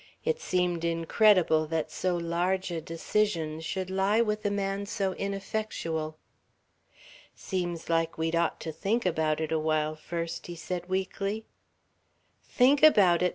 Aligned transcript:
It 0.25 0.41
seemed 0.41 0.83
incredible 0.83 1.67
that 1.67 1.91
so 1.91 2.17
large 2.17 2.71
a 2.71 2.81
decision 2.81 3.59
should 3.61 3.91
lie 3.91 4.19
with 4.19 4.43
a 4.43 4.49
man 4.49 4.87
so 4.87 5.13
ineffectual. 5.13 6.17
"'Seems 7.35 7.87
like 7.87 8.17
we'd 8.17 8.35
ought 8.35 8.59
to 8.61 8.71
think 8.71 9.05
about 9.05 9.39
it 9.39 9.51
a 9.51 9.59
while 9.59 9.95
first," 9.95 10.47
he 10.47 10.55
said 10.55 10.89
weakly. 10.89 11.45
"Think 12.49 12.81
about 12.81 13.21
it!" 13.21 13.29